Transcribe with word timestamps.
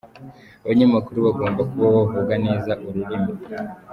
Abanyamakuru 0.63 1.17
bagomba 1.27 1.61
kuba 1.71 1.87
bavuga 1.97 2.33
neza 2.45 2.71
ururimi. 2.87 3.31